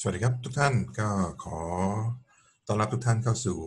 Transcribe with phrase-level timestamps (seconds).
[0.00, 1.08] สวัสดีครับทุกท่านก็
[1.44, 1.60] ขอ
[2.66, 3.58] ต้อนรับทุกท่านเข้าสู่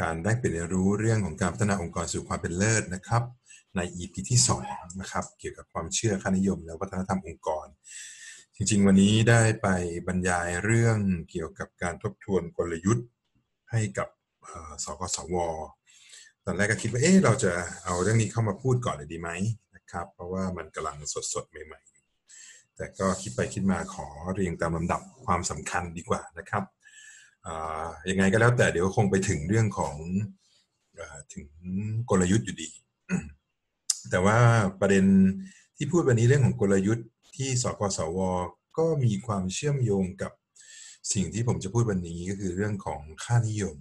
[0.00, 3.22] การได้เปลี่ยนรู้เรื่องของการพัฒนาองค์กรสู่ความเป็นเลิศนะครับ
[3.76, 4.40] ใน EP ที่
[4.70, 7.66] 2นะครับเกี่ยวกับความเชื่อค่านิยม และวัฒนธรรมองค์กร
[8.56, 9.68] จริงๆ วันนี้ได้ไป
[10.06, 10.98] บรรยายเรื่อง
[11.30, 13.06] เกี่ยวกับการทบทวนกลยุทธ์
[13.70, 14.08] ให้กับ
[14.84, 15.36] สกสว
[16.44, 17.52] ตอนแรกก็คิดว่าเอ๊ะเราจะ
[17.84, 19.30] เอาเรื่องนี้เข้ามาพูดก่อนเลยดีไหม
[19.74, 20.96] นะครับ เพราะว่ามันกำลัง
[21.34, 21.93] สดๆใหม่ๆ
[22.76, 26.64] แต่ก็คิดไปคิดมาขอเรียงตามลำดับความสำคัญดีกว่านะครับ
[28.10, 29.94] ยังไงก็แล้วแต่เดี๋ยวคงไปถึงเรื่องของ
[30.98, 31.00] อ
[31.32, 31.46] ถึง
[32.10, 32.68] กลยุทธ์อยู่ดี
[34.10, 34.38] แต่ว่า
[34.80, 35.04] ประเด็น
[35.76, 38.18] ที่พูดวันนี้เรื่องของกลยุทธ์ที่สกสว
[38.78, 40.32] ก็มีความเชื่อมโยงกับ
[41.12, 43.76] สิ่งที่ผมจะพูดวันนี้ก็คือเรื่องของค่านิยม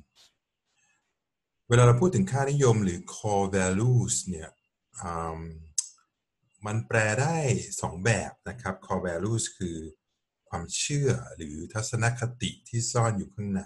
[1.70, 4.50] เวลาเราพูดถึงค่านิยมหรือ core values เนี่ย
[6.66, 7.38] มันแปลได้
[7.72, 9.78] 2 แบบนะครับ core values คือ
[10.50, 13.62] ความเชื่อหรือทัศนคติที่ซ่อนอยู่ข้างใน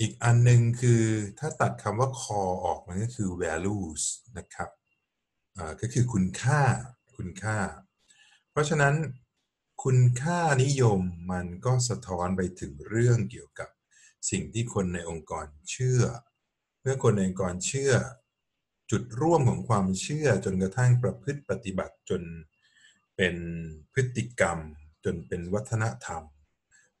[0.00, 1.02] อีกอันหนึ่งคือ
[1.38, 4.02] ถ้าตัดคำว่า core ออกมันก็คือ values
[4.38, 4.70] นะครับ
[5.80, 6.62] ก็คือคุณค่า
[7.16, 7.58] คุณค่า
[8.50, 8.94] เพราะฉะนั้น
[9.84, 11.00] คุณค่านิยม
[11.32, 13.68] มันก็สะท้อนไปถึงเรื่องเกี่ยวกับ
[14.30, 16.02] สิ่งที่คนในองค์กรเชื่อ
[16.80, 17.92] เมื่อคนในองค์กรเชื่อ
[18.90, 22.22] จุดร่วมของความเชื่อจนกระทั่งประพฤติปฏิบัติจน
[23.16, 23.36] เป็น
[23.92, 24.58] พฤติกรรม
[25.04, 26.22] จนเป็นวัฒนธรรม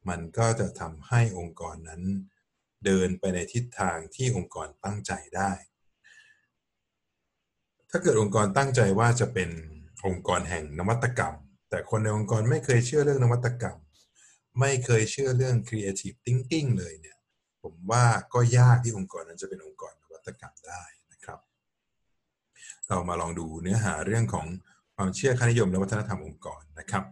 [0.08, 2.02] มันก็จะทำให้องค์กรนั้น
[2.84, 5.52] เดินไปในทิศทางที่องค์กรตั้งใจได้
[7.90, 9.50] ถ้าเกิดองค์กรตั้งใจว่าจะเป็น
[10.06, 11.34] องค์กรแห่งนวัตกรรม
[11.70, 13.78] แต่คนในองค์กรไม่เคยเชื่อเรื่องนวัตกรรม
[14.60, 17.18] ไม่เคยเชื่อเรื่อง creative thinking เลยเนี่ย
[17.62, 20.84] ผมว่าก็ยากที่องค์กรนั้นจะเป็นองค์กรนวัตกรรมได้
[22.88, 24.46] เรามาลองดูเนื้อหาเรื่องของ
[24.96, 27.04] ความเชื่อค่านิยมและวัฒนธรรมองค์กรนะครับ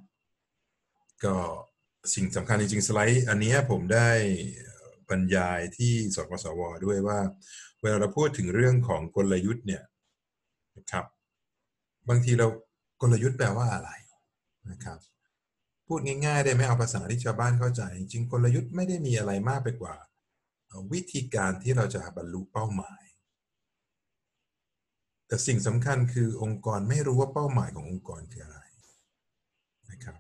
[1.24, 1.36] ก็
[2.14, 4.08] สิ่งสำคัญจริงๆ สไลด์อันนี้ผมได้
[5.08, 7.18] บรรยายที่สกสว ด้วยว่า
[7.80, 9.82] เวลาเราพูดถึงเรื่องของกลยุทธ์เนี่ย
[10.76, 11.04] นะครับ
[12.08, 12.46] บางทีเรา
[13.00, 13.90] กลยุทธ์แปลว่าอะไร
[14.70, 14.98] นะครับ
[15.86, 19.94] พูดง่ายๆได้ไหมเอาภาษาที่ชาวบ้านเข้าใจ จริงกลยุทธ์ไม่ได้มีอะไรมากไปกว่า
[20.92, 23.02] วิธีการที่เราจะบรรลุเป้าหมาย
[25.26, 28.60] แต่สิ่งสำคัญคือองค์กรไม่รู้ว่าเป้าหมายขององค์กรคืออะไร
[29.90, 30.16] นะครับ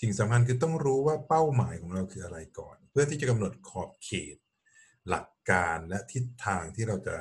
[0.00, 4.36] สิ่งสำคัญคือต้องรู้ว่าเป้าหมายของเราคืออะไรก่อน เพื่อที่จะกำหนดขอบเขต
[5.08, 7.16] หลักการและทิศทางที่เราจะ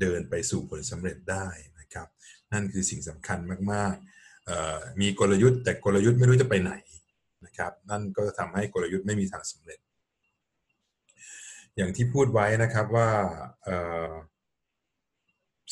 [0.00, 1.46] เดินไปสู่ผลสำเร็จได้
[1.80, 2.08] นะครับ
[2.52, 3.38] นั่นคือสิ่งสำคัญ
[3.72, 6.72] มากๆ มีกลยุทธ์ แต่กลยุทธ์ไม่รู้จะไปไหน
[7.46, 9.80] นะครับ นั่นก็ทำให้กลยุทธ์ไม่มีทางสำเร็จ
[11.76, 13.10] อย่างที่พูดไว้นะครับว่า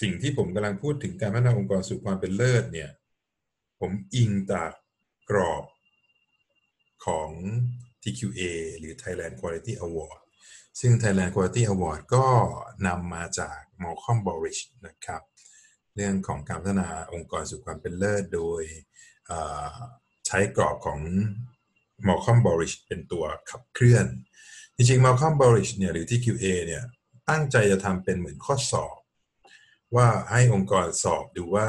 [0.00, 2.90] สิ่งที่ผมกำลังพูดถึงการพัฒนาองค์กรสู่ความเป็นเลิศเนี่ย
[3.80, 4.70] ผมอิงจาก
[5.30, 5.64] กรอบ
[7.06, 7.30] ของ
[8.02, 8.40] TQA
[8.78, 10.20] หรือ Thailand Quality Award
[10.80, 12.26] ซึ่ง Thailand Quality Award ก็
[12.86, 15.22] นำมาจาก Malcolm Borish นะครับ
[15.96, 18.62] เรื่องของการพัฒนาองค์กรสู่ความเป็นเลิศโดย
[20.26, 21.00] ใช้กรอบของ
[22.06, 24.06] Malcolm Borish เป็นตัวขับเคลื่อน
[24.76, 26.84] จริงๆ Malcolm Borish เนี่ยหรือ TQA เนี่ย
[27.28, 28.96] ตั้งใจจะทำเป็นเหมือนข้อสอบ
[29.96, 31.68] ว่าให้องค์กรสอบดูว่า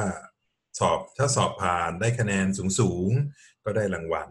[0.80, 3.09] สอบถ้าสอบผ่านได้คะแนนสูงสูง
[3.64, 4.30] ก็ได้รางวัล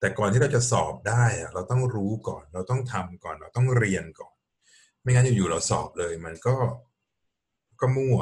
[0.00, 4.34] แต่ก่อนที่เราจะสอบได้เราต้องรู้ก่อน เราต้องทำก่อน เราต้องเรียนก่อน
[5.02, 6.54] ไม่งั้นอยู่ๆเราสอบเลย มันก็
[7.80, 8.20] ก็มั่ว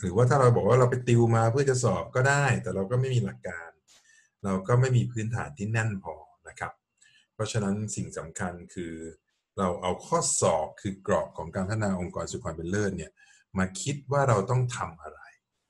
[0.00, 3.70] หรือว่าถ้าเราบอกว่าเราไปติวมาเพื่อจะสอบก็ได้ แต่เราก็ไม่มีหลักการ
[4.44, 6.14] เราก็ไม่มีพื้นฐานที่แน่นพอ
[6.48, 6.72] นะครับ
[7.34, 8.94] เพราะฉะนั้นสิ่งสำคัญคือ
[9.58, 13.12] เราเอาข้อสอบคือกรอบของการพัฒนาองค์กรสุขความเป็นเลิศเนี่ย
[13.58, 15.20] มาคิดว่าเราต้องทำอะไร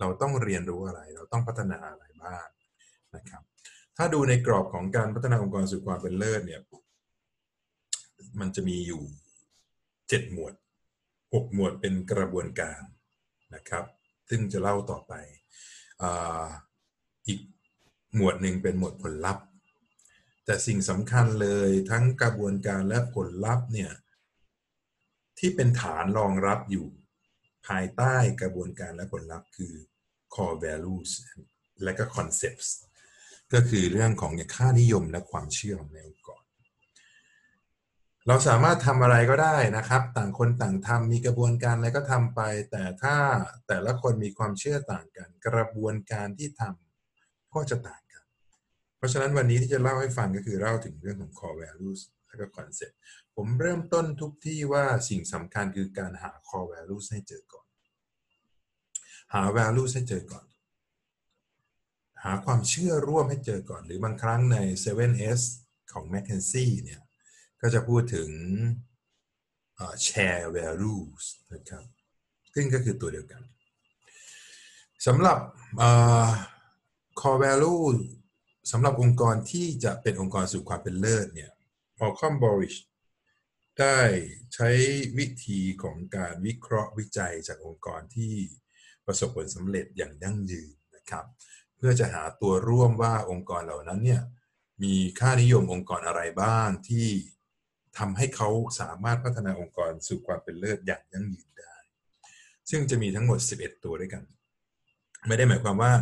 [0.01, 2.47] เราต้องเรียนรู้อะไร เราต้องพัฒนาอะไรบ้าง
[3.17, 3.43] นะครับ
[3.97, 6.61] ถ้าดูในกรอบของการพัฒนาองค์กรสู่ความเป็นเลิศเนี่ย
[8.41, 9.03] มันจะมีอยู่
[10.09, 10.55] เจ็ดหมวด
[11.33, 12.81] หกหมวดเป็นกระบวนการ
[13.55, 13.85] นะครับ
[14.29, 15.13] ซึ่งจะเล่าต่อไป
[16.03, 16.05] อ
[17.27, 17.41] อีก
[18.17, 19.45] หมวดหนึ่งเป็นหมวดผลลัพธ์
[20.45, 23.93] แต่สิ่งสำคัญเลยทั้งกระบวนการและผลลัพธ์เนี่ย
[25.39, 26.87] ที่เป็นฐานรองรับอยู่
[27.69, 29.75] ภายใต้กระบวนการและผลลัพธ์คือ
[30.35, 31.11] core values
[31.85, 32.71] และก็ concepts
[33.53, 36.43] ก็คือเรื่องของค่านิยมและความเชื่อของในองค์กร
[38.29, 42.41] เราสามารถทำอะไรก็ได้นะครับ ต่างคนต่างทำมีกระบวนการอะไรก็ทำไป
[42.71, 43.17] แต่ถ้า
[43.69, 48.25] แต่ละคนมีความเชื่อต่างกัน กระบวนการที่ทำก็จะต่างกัน
[48.97, 52.01] เพราะฉะนั้นวันนี้ที่จะเล่าให้ฟังก็คือเล่าถึงเรื่องของ core values
[52.37, 52.95] และก็ concept
[53.37, 57.67] ผมเริ่มต้นทุกที่ว่าสิ่งสำคัญคือการหา core values ให้เจอก่อน
[59.35, 60.47] หา values ให้เจอก่อน
[62.25, 65.43] หาความเชื่อร่วมให้เจอก่อน หรือบางครั้งใน 7S
[65.93, 67.01] ของ m c k เคนซี่เนี่ย
[67.61, 68.31] ก็จะพูดถึง
[70.07, 71.85] share values นะครับ
[72.55, 73.43] ซึ่งก็คือตัวเดียวกัน
[75.07, 75.39] สำหรับ
[77.21, 77.85] core value
[78.73, 81.51] สำหรับองค์กรที่จะเป็นองค์กรสู่ความเป็นเลิศเนี่ย
[82.05, 82.79] Malcolm Borish
[83.81, 84.01] ได้
[84.55, 84.71] ใช้
[85.19, 88.35] วิธีของการวิเคราะห์วิจัยจากองค์กรที่
[89.07, 91.25] ประสบผลสำเร็จอย่างยั่งยืนนะครับ
[91.77, 94.23] เพื่อจะหาตัวร่วมว่าองค์กรเหล่านั้นเนี่ย
[94.83, 97.07] มีค่านิยมองค์กรอะไรบ้างที่
[97.99, 98.49] ทำให้เขา
[98.81, 101.75] สามารถพัฒนาองค์กรสู่ความเป็นเลิศอย่างยั่งยืนได้
[102.71, 104.23] ซึ่งจะมีทั้งหมด 11 ตัวด้วยกัน
[105.27, 105.93] ไม่ได้หมายความว่า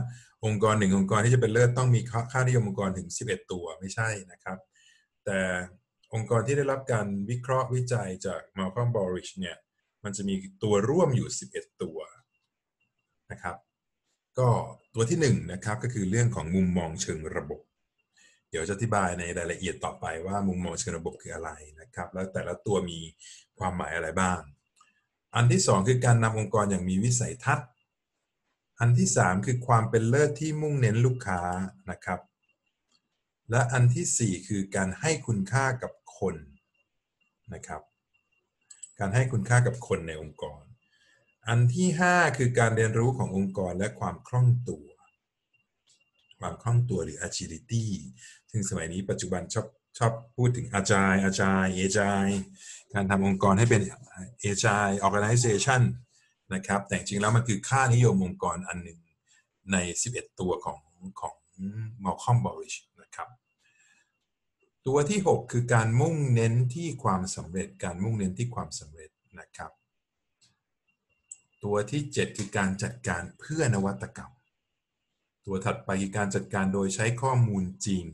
[0.44, 2.00] องค์กรหนึ่งองค์กรที่จะเป็นเลิศต้องมี
[2.32, 4.58] ค่านิยมองค์กรถึง 11 ตัวไม่ใช่นะครับ
[5.24, 5.38] แต่
[6.14, 9.56] องค์กรที่ได้รับการวิเคราะห์วิจัยจาก Malcolm Borish เนี่ย
[10.04, 11.98] มันจะมีตัวร่วมอยู่ 11 ตัว
[13.30, 13.56] นะครับ
[14.38, 14.48] ก็
[14.94, 17.60] ตัวที่1นนะครับก็คือเรื่องของมุมมองเชิงระบบ
[18.50, 21.50] เดี๋ยวจะอธิบายในรายละเอียดต่อไปว่ามุมมองเชิงระบบคืออะไร
[21.80, 22.98] นะครับ แล้วแต่ละตัวมี
[23.58, 24.40] ความหมายอะไรบ้าง
[25.34, 27.68] อันที่ 2 คือการนำองค์กรอย่างมีวิสัยทัศน์
[28.80, 31.40] อันที่ 3 คือความเป็นเลิศที่มุ่งเน้นลูกค้า
[31.90, 32.20] นะครับ
[33.50, 36.36] และอันที่ 4 คือการให้คุณค่ากับ คน
[37.54, 37.82] นะครับ
[38.98, 40.62] การให้คุณค่ากับคนในองค์กร
[41.48, 44.86] อันที่ 5 คือการเรียนรู้ขององค์กรและความคล่องตัว
[46.40, 47.84] ความคล่องตัวหรือ agility
[48.50, 49.66] ซึ่งสมัยนี้ปัจจุบันชอบ
[49.98, 52.36] ชอบพูดถึง agile agile agile
[52.92, 53.82] การทำองค์กรให้เป็น
[54.50, 55.82] agile organization
[56.54, 58.98] นะครับ แต่จริงแล้วมันคือค่านิยมองค์กรอันหนึ่ง
[59.72, 59.76] ใน
[60.08, 60.78] 11 ตัวของ
[61.20, 61.34] ของ
[62.04, 63.28] Malcolm Borish นะครับ
[64.86, 69.72] ตัวที่ 6 คือการมุ่งเน้นที่ความสำเร็จ การมุ่งเน้นที่ความสำเร็จนะครับ
[71.64, 74.32] ตัวที่ 7 คือการจัดการเพื่อนวัตกรรม
[75.46, 78.04] ตัวถัดไปคือการจัดการโดยใช้ข้อมูลจริง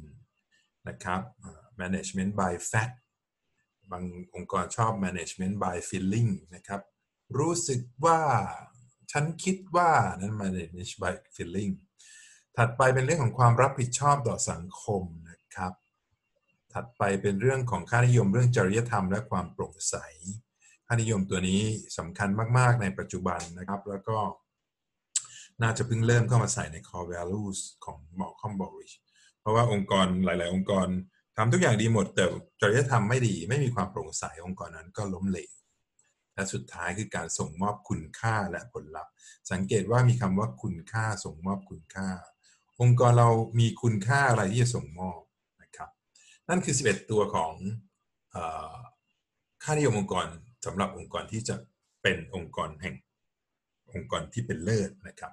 [0.88, 1.20] นะครับ
[1.80, 2.94] management by fact
[3.90, 4.04] บาง
[4.34, 6.82] องค์กรชอบ management by feeling นะครับ
[7.38, 8.20] รู้สึกว่า
[9.12, 11.72] ฉันคิดว่านั้น management by feeling
[12.56, 15.72] ถัดไปเป็นเรื่องของความรับผิดชอบต่อสังคมนะครับ
[16.74, 19.96] ถัดไปเป็นเรื่องของค่านิยมเรื่องจริยธรรมและความโปร่งใส
[20.86, 21.62] ค่านิยมตัวนี้
[21.98, 22.28] สำคัญ
[22.58, 24.18] มาก ๆ ในปัจจุบันนะครับ แล้วก็
[25.62, 28.94] น่าจะเพิ่งเริ่มเข้ามาใส่ใน core values ของ Malcolm Borish
[29.40, 30.88] เพราะว่าองค์กรหลาย ๆ องค์กร
[31.36, 32.24] ทำทุกอย่างดีหมด แต่
[32.60, 35.52] จริยธรรมไม่ดี ไม่มีความโปร่งใสองค์กรนั้นก็ล้มเหลว
[36.34, 39.12] และสุดท้ายคือการส่งมอบคุณค่าและผลลัพธ์
[39.50, 42.08] สังเกตว่ามีคำว่าคุณค่าส่งมอบคุณค่า
[42.80, 45.20] องค์กรเรามีคุณค่าอะไรที่จะส่งมอบ
[46.48, 47.54] นั่นคือ 11 ตัวของ
[49.62, 50.26] ค่านิยมองค์กร
[50.64, 51.56] สำหรับองค์กรที่จะ
[52.02, 52.94] เป็นองค์กรแห่ง
[53.92, 55.32] องค์กรที่เป็นเลิศนะครับ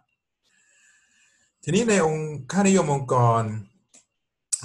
[1.64, 3.44] ทีนี้ในองค์ค่านิยมองค์กร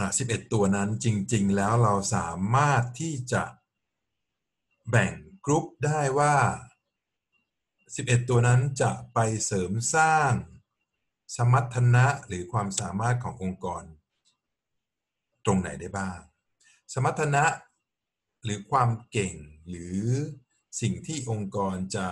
[0.07, 3.45] 11 ตัวนั้นจริง ๆ แล้วเราสามารถที่จะ
[4.91, 5.13] แบ่ง
[5.45, 6.37] กรุ๊ปได้ว่า
[7.57, 10.33] 11 ตัวนั้นจะไปเสริมสร้าง
[11.37, 13.83] สมรรถนะหรือความสามารถขององค์กร
[15.45, 16.19] ตรงไหนได้บ้าง
[16.95, 17.45] สมรรถนะ
[18.45, 19.35] หรือความเก่ง
[19.69, 19.99] หรือ
[20.81, 22.07] สิ่งที่องค์กรจะ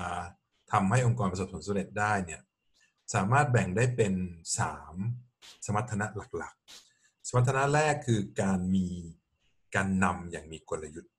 [0.72, 2.40] ทำให้องค์กรประสบผลสำเร็จได้เนี่ย
[3.14, 4.14] สามารถแบ่งได้เป็น
[4.88, 6.06] 3 สมรรถนะ
[6.36, 8.86] หลักๆ สมรรถนะแรกคือการมี
[9.74, 11.12] การนำอย่างมีกลยุทธ์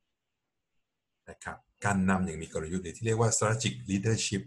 [1.30, 4.44] นะครับการนำอย่างมีกลยุทธ์หรือที่เรียกว่า strategic leadership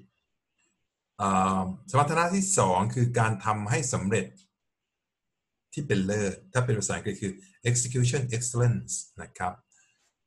[1.90, 4.26] สมรรถนะที่ 2 คือการทำให้สำเร็จ
[5.72, 7.32] ที่เป็นเลิศถ้าเป็นภาษาอังกฤษคือ
[7.70, 9.54] execution excellence นะครับ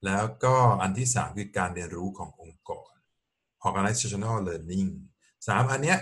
[0.05, 2.91] แล้วก็อันที่ 3 คือการเรียนรู้ขององค์กร
[3.67, 4.89] organizational learning
[5.37, 5.99] 3 อันเนี้ย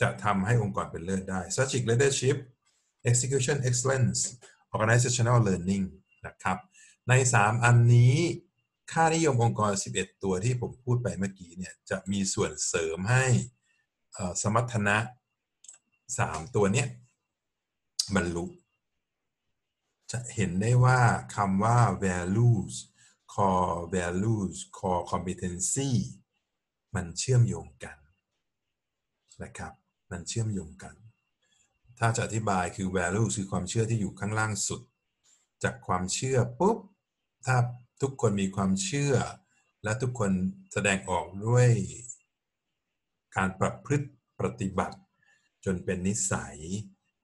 [0.00, 2.36] จะทำให้องค์กรเป็นเลิศได้ strategic leadership
[3.10, 4.20] execution excellence
[4.74, 5.84] organizational learning
[6.26, 6.58] นะครับ
[7.08, 8.16] ใน 3 อันนี้
[8.92, 13.24] ค่านิยมองค์กร 11 ตัวที่ผมพูดไปเมื่อกี้เนี่ยจะมีส่วนเสริมให้
[14.42, 14.96] สมรรถนะ
[15.76, 16.88] 3 ตัวเนี้ย
[18.14, 18.46] บรรลุ
[20.12, 21.00] จะเห็นได้ว่า
[21.36, 22.74] คำว่า values
[23.34, 25.90] core values core competency
[26.94, 27.98] มันเชื่อมโยงกัน
[29.42, 29.72] นะครับ
[30.10, 30.94] มันเชื่อมโยงกัน
[31.98, 34.82] ถ้าจะอธิบายคือ values คือความเชื่อที่อยู่ข้างล่างสุด
[35.62, 36.78] จากความเชื่อปุ๊บ
[37.46, 37.56] ถ้า
[38.00, 39.14] ทุกคนมีความเชื่อ
[39.84, 40.32] และทุกคน
[40.72, 41.70] แสดงออกด้วย
[43.36, 44.08] การประพฤติ
[44.38, 44.98] ปฏิบัติ
[45.64, 46.58] จนเป็นนิสัย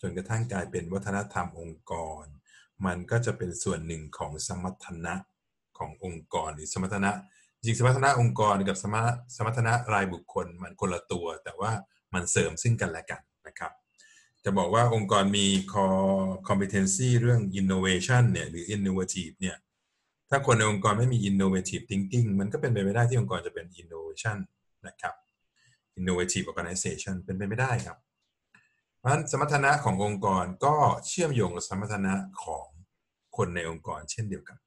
[0.02, 1.92] จนกระทั่งกลายเป็นวัฒนธรรมองค์ก
[2.22, 2.24] ร
[2.86, 5.14] มันก็จะเป็นส่วนหนึ่งของสมรรถนะ
[5.78, 7.10] ขององค์กรหรือสมรรถนะ
[7.64, 11.72] จริงสมรรถนะองค์กรกับสมรสมรรถนะรายบุคคลมันคนละตัว แต่ว่า
[12.14, 13.72] มันเสริมซึ่งกันและกันนะครับ
[14.44, 19.56] จะบอกว่าองค์กรมี core competency เรื่อง innovation เนี่ยหรือ innovative เนี่ย
[20.30, 24.38] ถ้าคนในองค์กรไม่มี innovative thinking มันก็เป็นไปไม่ได้ที่องค์กรจะเป็น innovation
[24.86, 25.14] นะครับ
[25.98, 27.98] innovative organization เป็นไปไม่ได้ครับ
[29.02, 30.74] เพราะฉะนั้นสมรรถนะขององค์กรก็
[31.06, 32.66] เชื่อมโยงกับสมรรถนะของ
[33.36, 34.58] คนในองค์กรเช่นเดียวกัน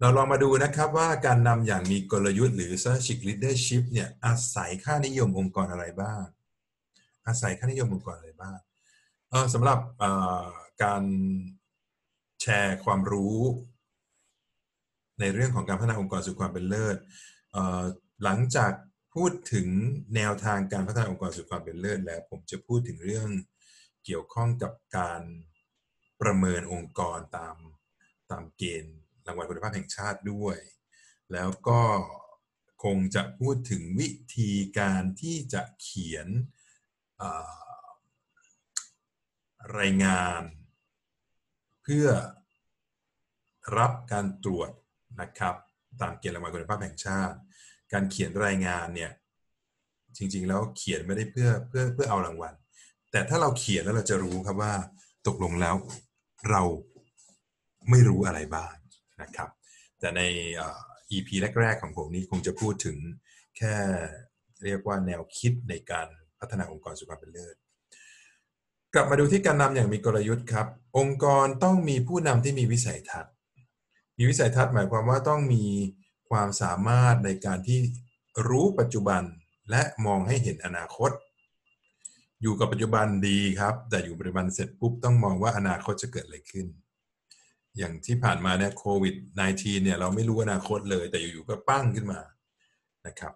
[0.00, 6.22] เราลองมาดูนะครับว่าการนำอย่างมีกลยุทธ์หรือ strategic leadership เนี่ยอาศัยค่านิยมองค์กรอะไรบ้าง
[7.26, 8.58] อาศัยค่านิยมองค์กรอะไรบ้าง
[9.54, 9.78] สำหรับ
[10.82, 11.02] การ
[12.42, 13.38] แชร์ความรู้
[15.20, 16.96] ในเรื่องของการพัฒนาองค์กรสู่ความเป็นเลิศ
[18.24, 18.72] หลังจาก
[19.14, 19.68] พูดถึง
[20.16, 23.28] แนวทางการพัฒนาองค์กรสู่ความเป็นเลิศแล้ว ผมจะพูดถึงเรื่อง
[24.04, 25.22] เกี่ยวข้องกับการ
[26.20, 27.56] ประเมินองค์กรตาม
[28.30, 30.56] ตามเกณฑ์รางวัลคุณภาพแห่งชาติด้วย
[31.32, 31.82] แล้วก็
[32.84, 36.28] คงจะพูดถึงวิธีการที่จะเขียน
[39.78, 40.42] รายงาน
[41.82, 42.08] เพื่อ
[43.78, 44.70] รับการตรวจ
[45.20, 45.54] นะครับ
[46.00, 47.38] ตามเกณฑ์รางวัลคุณภาพแห่งชาติ
[47.94, 49.12] การเขียนรายงานเนี่ย
[50.16, 52.54] จริง ๆ แล้วเขียนไม่ได้เพื่อเพื่อเพื่อเอารางวัล
[53.10, 54.74] แต่ถ้าเราเขียนแล้วเราจะรู้ครับว่า
[55.26, 55.76] ตกลงแล้ว
[56.50, 56.62] เรา
[57.90, 58.74] ไม่รู้อะไรบ้าง
[59.22, 59.48] นะครับ
[60.00, 60.20] แต่ใน
[61.10, 61.28] EP
[61.60, 62.96] แรก ๆ ของผมนี้คงจะพูดถึง
[63.56, 63.74] แค่
[64.64, 66.08] เรียกว่าแนวคิดในการ
[66.40, 67.56] พัฒนาองค์กรสุขภาพเป็นเลิศ
[68.94, 70.66] กลับมาดูที่การนำอย่างมีกลยุทธ์ครับ
[70.98, 73.32] องค์กรต้องมีผู้นำที่มีวิสัยทัศน์
[74.18, 75.64] มีวิสัยทัศน์หมายความว่าต้องมี
[76.34, 77.80] ความสามารถในการที่
[78.48, 79.22] รู้ปัจจุบัน
[79.70, 81.10] และมองให้เห็นอนาคต
[82.42, 86.66] อยู่กับปัจจุบันดีครับ แต่อยู่ปัจจุบันเสร็จปุ๊บต้องมองว่าอนาคตจะเกิดอะไรขึ้น
[87.78, 89.14] อย่างที่ผ่านมาเนี่ยโควิด
[89.48, 92.20] -19 เนี่ยเราไม่รู้อนาคตเลย แต่อยู่ๆก็ปั้งขึ้นมา
[93.06, 93.32] นะครับ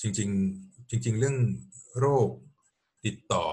[0.00, 1.36] จริงๆจริง ๆ เรื่อง
[1.98, 2.28] โรค
[3.06, 3.46] ติดต่อ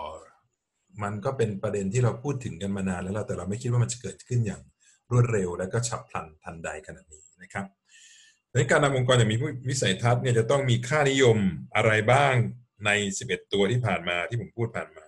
[1.03, 4.61] มันก็เป็นประเด็นที่เราพูดถึงกันมานานแล้วแต่เราไม่คิดว่ามันจะเกิดขึ้นอย่าง
[5.11, 7.65] รวดเร็ว และก็ฉับพลันทันใดขนาดนี้นะครับ
[8.53, 9.37] ในการนำองค์กรอย่างมี
[9.69, 11.37] วิสัยทัศน์เนี่ยจะต้องมีค่านิยม
[11.75, 12.33] อะไรบ้าง
[12.85, 12.89] ใน
[13.21, 15.05] 11 ตัวที่ผ่านมาที่ผมพูดผ่านมา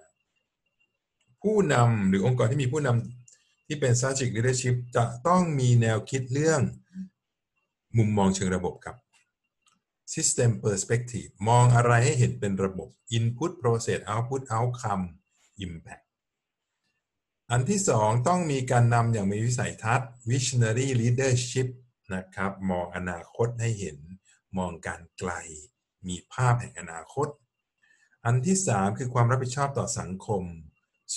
[1.41, 6.61] ผู้นำหรือองค์กรที่มีผู้นำที่เป็น strategic leadership จะต้องมีแนวคิดเรื่อง
[7.97, 8.95] มุมมองเชิงระบบครับ
[10.13, 15.03] system perspective มองอะไรให้เห็นเป็นระบบ input process output outcome
[15.65, 16.03] impact
[17.51, 21.67] อันที่สองต้องมีการนำอย่างมีวิสัยทัศน์ visionary leadership
[22.15, 23.97] นะครับ มองอนาคตให้เห็น
[24.57, 25.31] มองการไกล
[26.07, 27.27] มีภาพแห่งอนาคต
[28.25, 30.43] อันที่สามคือความรับผิดชอบต่อสังคม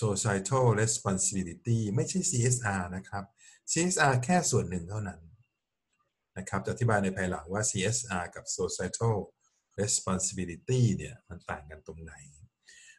[0.00, 3.24] societal responsibility ไม่ใช่ CSR นะครับ
[3.70, 5.20] CSR แค่ส่วนหนึ่งเท่านั้น
[6.38, 9.16] นะครับ จะอธิบายในภายหลังว่า CSR กับ societal
[9.80, 12.14] responsibility เนี่ย มันต่างกันตรงไหน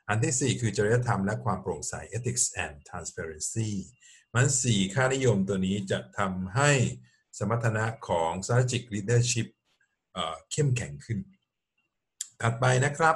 [0.09, 3.71] อันที่ 4 คือจริยธรรมและความโปร่งใส ethics and transparency
[4.33, 6.71] มันสี่ค่านิยมตัวนี้จะทำให้
[7.37, 9.47] สมรรถนะของ strategic leadership
[10.51, 11.19] เข้มแข็งขึ้น
[12.41, 13.15] ถัดไปนะครับ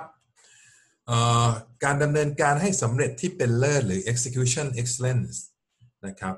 [1.84, 5.38] การดำเนินการให้สำเร็จที่เป็นเลิศหรือ execution excellence
[6.08, 6.36] นะครับ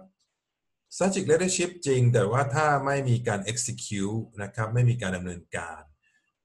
[0.96, 5.82] strategic leadership จริง แต่ว่าถ้าไม่มีการ execute นะครับ ไม่มีการดำเนินการ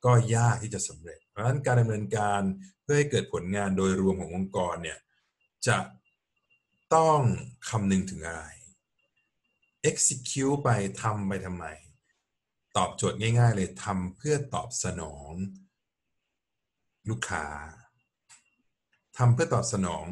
[0.05, 2.43] ก็ยากที่จะสำเร็จ เพราะฉะนั้นการดำเนินการ
[2.83, 4.99] เพื่อให้เกิดผลงานโดยรวมขององค์กรเนี่ย
[5.67, 5.79] จะ
[6.95, 7.21] ต้อง
[7.69, 8.45] คำนึงถึงอะไร
[9.91, 10.69] execute ไป
[11.03, 11.67] ทำไปทำไม
[12.77, 15.33] ตอบโจทย์ง่าย ๆ เลยทำเพื่อตอบสนอง
[17.09, 17.47] ลูกค้า
[19.19, 20.05] ทำเพื่อตอบสนอง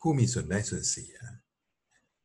[0.00, 1.14] ผู้มีส่วนได้ส่วนเสีย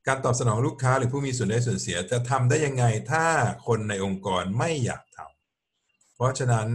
[0.08, 3.26] การตอบสนองลูกค้าหรือผู้มีส่วนได้ส่วนเสีย จะทำได้ยังไงถ้า
[3.68, 6.68] คนในองค์กรไม่อยากทำเพราะฉะนั้น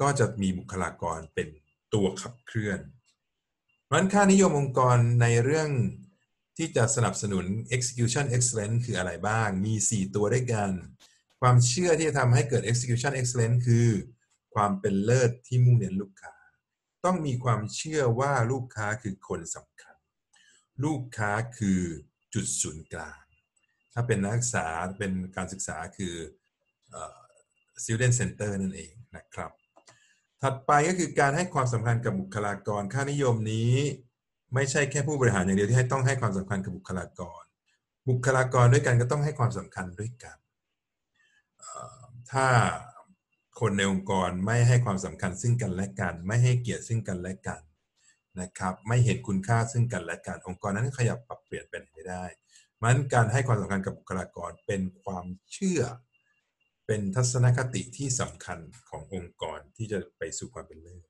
[0.00, 1.48] ก็จะมีบุคลากรเป็น
[1.94, 2.80] ตัวขับเคลื่อน
[3.92, 5.70] รันค่านิยมองค์กรในเรื่อง
[6.56, 7.44] ที่จะสนับสนุน
[7.76, 10.70] execution excellence คืออะไรบ้าง มี 4 ตัวด้วยกัน
[11.40, 13.88] ความเชื่อที่จะทำให้เกิด execution excellence คือ
[14.54, 16.34] ความเป็นเลิศที่มุ่งเน้นลูกค้า
[17.04, 19.96] ต้องมีความเชื่อว่าลูกค้าคือคนสำคัญ
[20.84, 21.80] ลูกค้าคือ
[22.34, 23.22] จุดศูนย์กลาง
[23.92, 24.66] ถ้าเป็นนักศึกษา
[24.98, 26.14] เป็นการศึกษาคือ
[27.82, 29.52] student center นั่นเองนะครับ
[30.46, 33.72] ถัดไปก็คือการให้ความสำคัญกับบุคลากร ค่านิยมนี้
[34.54, 37.42] ไม่ใช่แค่ผู้บริหารอย่างเดียวที่ให้ต้องให้ความสำคัญกับบุคลากร
[38.08, 40.36] บุคลากรด้วยกันก็ต้องให้ความสำคัญด้วยกัน
[42.32, 42.46] ถ้า
[43.60, 47.60] คนในองค์กรไม่ให้ความสำคัญซึ่งกันและกัน ไม่ให้เกียรติซึ่งกันและกัน
[48.40, 52.24] นะครับ ไม่เห็นคุณค่าซึ่งกันและกัน องค์กรนั้นขยับปรับเปลี่ยนเป็นไม่ได้
[52.82, 55.80] มันการให้ความสำคัญกับบุคลากรเป็นความเชื่อ
[56.86, 61.04] เป็นทัศนคติที่สำคัญขององค์กรที่จะไปสู่ความเป็นเลิศ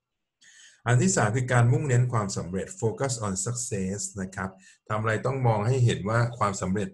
[0.87, 4.50] อันที่สามคือการมุ่งเน้นความสำเร็จ focus on success นะครับ
[4.88, 6.88] ทำอะไรต้องมองให้เห็นว่าความสำเร็จ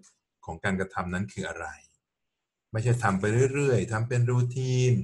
[0.44, 1.66] ของการกระทำนั้นคืออะไร
[2.72, 3.24] ไม่ใช่ทำไป
[3.54, 4.94] เรื่อยๆทำเป็นรูทีน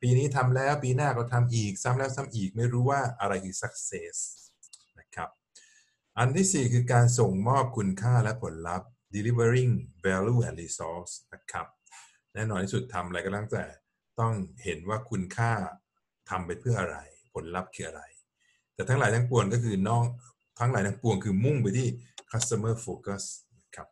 [0.00, 4.16] ปีนี้ทำแล้วปีหน้าก็ทำอีก ซ้ำแล้วซ้ำอีกไม่รู้ว่าอะไรคือ success
[4.98, 5.28] นะครับ
[6.18, 9.72] อันที่สี่คือการส่งมอบคุณค่าและผลลัพธ์ delivering
[10.04, 11.66] value and resource นะครับ
[12.36, 13.64] แน่นอนที่สุดทำอะไรก็แล้วแต่
[14.20, 14.32] ต้อง
[14.64, 15.52] เห็นว่าคุณค่า
[16.30, 16.98] ทำไปเพื่ออะไร
[17.34, 18.02] ผลลัพธ์คืออะไร
[18.74, 20.06] แต่ทั้งหลายทั้งปวงก็คือนอก
[20.58, 21.88] ทั้งหลายทั้งปวงคือมุ่งไปที่
[22.32, 23.24] customer focus
[23.76, 23.88] ครับ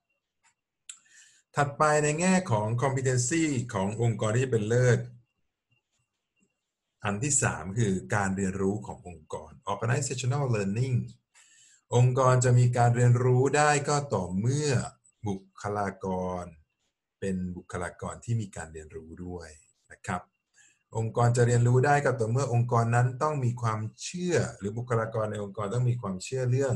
[1.55, 4.99] ถัดไปในแง่ของ competency ขององค์กรที่จะเป็นเลิศ
[7.05, 10.97] อันที่ 3 คือการเรียนรู้ขององค์กร organizational learning
[11.95, 14.71] องค์กรจะมีการเรียนรู้ได้ก็ต่อเมื่อ
[15.27, 16.07] บุคลาก
[16.43, 16.45] ร
[17.25, 19.49] เป็นบุคลากรที่มีการเรียนรู้ด้วย
[19.93, 20.23] นะครับ
[20.97, 26.75] องค์กรจะเรียนรู้ได้ก็ต่อเมื่อองค์กรนั้นต้องมีความเชื่อ หรือบุคลากรในองค์กรต้องมีความเชื่อเรื่อง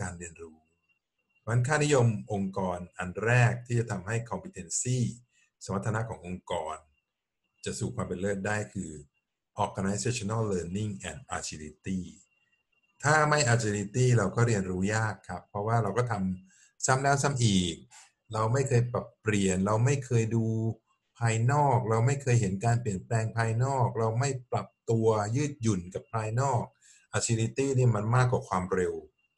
[0.00, 0.56] การเรียนรู้
[1.46, 4.98] วันค่านิยมองค์กรอันแรกที่จะทำให้ competency
[5.64, 6.76] สมรรถนะขององค์กร
[7.64, 8.90] จะสู่ความเป็นเลิศได้คือ
[9.64, 12.00] organizational learning and agility
[13.02, 17.76] ถ้าไม่ agility เราก็เรียนรู้ยากครับ เพราะว่าเราก็ทำซ้ำแล้วซ้ำอีก
[18.34, 20.44] เราไม่เคยปรับเปลี่ยน เราไม่เคยดู
[21.18, 26.62] ภายนอก เราไม่เคยเห็นการเปลี่ยนแปลงภายนอก เราไม่ปรับตัวยืดหยุ่นกับภายนอก
[27.16, 28.94] agility นี่มันมากกว่าความเร็ว